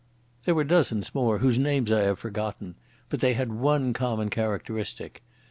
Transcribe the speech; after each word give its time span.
There 0.45 0.55
were 0.55 0.63
dozens 0.63 1.13
more 1.13 1.37
whose 1.37 1.59
names 1.59 1.91
I 1.91 2.01
have 2.01 2.17
forgotten, 2.17 2.73
but 3.09 3.19
they 3.19 3.35
had 3.35 3.51
one 3.51 3.93
common 3.93 4.31
characteristic. 4.31 5.21